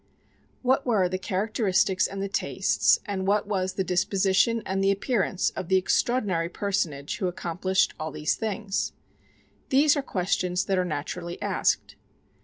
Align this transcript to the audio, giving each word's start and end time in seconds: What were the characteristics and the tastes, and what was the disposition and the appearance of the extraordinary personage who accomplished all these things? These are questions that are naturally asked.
What 0.63 0.83
were 0.83 1.07
the 1.07 1.19
characteristics 1.19 2.07
and 2.07 2.23
the 2.23 2.27
tastes, 2.27 2.97
and 3.05 3.27
what 3.27 3.45
was 3.45 3.73
the 3.73 3.83
disposition 3.83 4.63
and 4.65 4.83
the 4.83 4.89
appearance 4.89 5.51
of 5.51 5.67
the 5.67 5.75
extraordinary 5.77 6.49
personage 6.49 7.17
who 7.19 7.27
accomplished 7.27 7.93
all 7.99 8.09
these 8.09 8.35
things? 8.35 8.93
These 9.69 9.95
are 9.95 10.01
questions 10.01 10.65
that 10.65 10.79
are 10.79 10.85
naturally 10.85 11.39
asked. 11.39 11.97